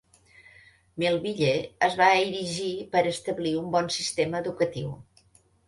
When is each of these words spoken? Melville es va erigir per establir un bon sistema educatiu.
Melville 1.03 1.51
es 1.89 1.99
va 2.01 2.09
erigir 2.23 2.71
per 2.97 3.05
establir 3.13 3.55
un 3.63 3.71
bon 3.79 3.93
sistema 4.01 4.43
educatiu. 4.43 4.93